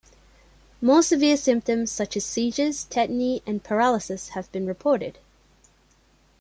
[0.81, 5.19] More severe symptoms such as seizures, tetany, and paralysis have been reported.